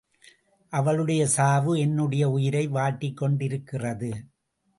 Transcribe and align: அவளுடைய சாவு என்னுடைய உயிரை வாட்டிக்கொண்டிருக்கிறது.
அவளுடைய 0.73 1.27
சாவு 1.27 1.79
என்னுடைய 1.79 2.29
உயிரை 2.29 2.69
வாட்டிக்கொண்டிருக்கிறது. 2.69 4.11